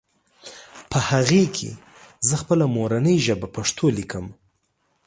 [0.89, 1.71] په هغې کې
[2.27, 4.25] زهٔ خپله مورنۍ ژبه پښتو ليکم